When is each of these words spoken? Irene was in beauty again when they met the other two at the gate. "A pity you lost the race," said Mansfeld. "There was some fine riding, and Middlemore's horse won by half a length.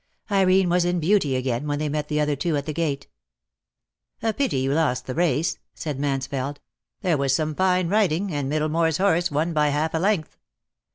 Irene 0.31 0.67
was 0.67 0.83
in 0.83 0.99
beauty 0.99 1.35
again 1.35 1.67
when 1.67 1.77
they 1.77 1.87
met 1.87 2.07
the 2.07 2.19
other 2.19 2.35
two 2.35 2.57
at 2.57 2.65
the 2.65 2.73
gate. 2.73 3.05
"A 4.23 4.33
pity 4.33 4.57
you 4.61 4.73
lost 4.73 5.05
the 5.05 5.13
race," 5.13 5.59
said 5.75 5.99
Mansfeld. 5.99 6.59
"There 7.01 7.19
was 7.19 7.35
some 7.35 7.53
fine 7.53 7.87
riding, 7.87 8.33
and 8.33 8.49
Middlemore's 8.49 8.97
horse 8.97 9.29
won 9.29 9.53
by 9.53 9.67
half 9.67 9.93
a 9.93 9.99
length. 9.99 10.37